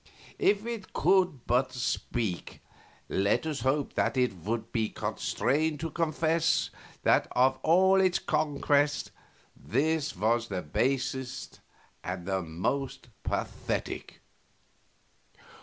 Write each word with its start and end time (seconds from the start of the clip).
If 0.39 0.65
it 0.65 0.93
could 0.93 1.45
but 1.45 1.71
speak, 1.73 2.59
let 3.07 3.45
us 3.45 3.59
hope 3.59 3.93
that 3.93 4.17
it 4.17 4.35
would 4.37 4.71
be 4.71 4.89
constrained 4.89 5.79
to 5.81 5.91
confess 5.91 6.71
that 7.03 7.27
of 7.33 7.59
all 7.61 8.01
its 8.01 8.17
conquests 8.17 9.11
this 9.55 10.15
was 10.15 10.47
the 10.47 10.63
basest 10.63 11.59
and 12.03 12.25
the 12.25 12.41
most 12.41 13.09
pathetic." 13.21 14.21